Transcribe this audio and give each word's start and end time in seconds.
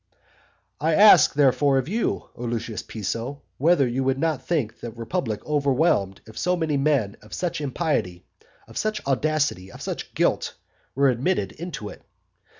VII. 0.17 0.87
I 0.87 0.93
ask, 0.95 1.35
therefore, 1.35 1.77
of 1.77 1.87
you, 1.87 2.27
O 2.35 2.45
Lucius 2.45 2.81
Piso, 2.81 3.43
whether 3.59 3.87
you 3.87 4.03
would 4.03 4.17
not 4.17 4.41
think 4.43 4.79
the 4.79 4.89
republic 4.89 5.45
overwhelmed 5.45 6.21
if 6.25 6.39
so 6.39 6.55
many 6.55 6.75
men 6.75 7.17
of 7.21 7.35
such 7.35 7.61
impiety, 7.61 8.25
of 8.67 8.79
such 8.79 9.05
audacity, 9.05 9.69
and 9.69 9.79
such 9.79 10.15
guilt, 10.15 10.55
were 10.95 11.09
admitted 11.09 11.51
into 11.51 11.87
it? 11.89 12.01